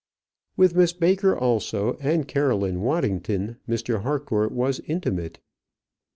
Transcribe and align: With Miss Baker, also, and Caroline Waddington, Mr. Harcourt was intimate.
With 0.57 0.75
Miss 0.75 0.93
Baker, 0.93 1.37
also, 1.37 1.95
and 2.01 2.27
Caroline 2.27 2.81
Waddington, 2.81 3.57
Mr. 3.69 4.01
Harcourt 4.01 4.51
was 4.51 4.79
intimate. 4.87 5.37